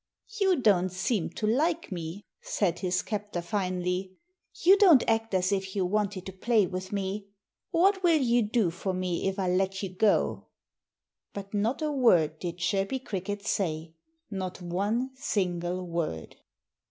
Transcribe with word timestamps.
"You 0.39 0.59
don't 0.59 0.89
seem 0.89 1.29
to 1.33 1.45
like 1.45 1.91
me," 1.91 2.25
said 2.41 2.79
his 2.79 3.03
captor 3.03 3.39
finally. 3.43 4.17
"You 4.63 4.75
don't 4.79 5.07
act 5.07 5.35
as 5.35 5.51
if 5.51 5.75
you 5.75 5.85
wanted 5.85 6.25
to 6.25 6.33
play 6.33 6.65
with 6.65 6.91
me.... 6.91 7.27
What 7.69 8.01
will 8.01 8.19
you 8.19 8.41
do 8.41 8.71
for 8.71 8.95
me 8.95 9.27
if 9.27 9.37
I 9.37 9.47
let 9.47 9.83
you 9.83 9.89
go?" 9.89 10.47
But 11.33 11.53
not 11.53 11.83
a 11.83 11.91
word 11.91 12.39
did 12.39 12.57
Chirpy 12.57 12.97
Cricket 12.97 13.45
say 13.45 13.93
not 14.31 14.59
one 14.59 15.11
single 15.15 15.85
word! 15.85 16.37